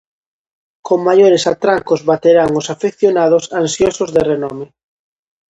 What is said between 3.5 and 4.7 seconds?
ansiosos de renome.